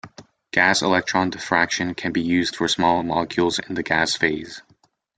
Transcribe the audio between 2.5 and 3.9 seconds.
for small molecules in the